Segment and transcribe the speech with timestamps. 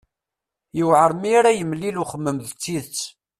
[0.77, 2.99] Yuɛer mi ara yemlil uxemmem d tidet.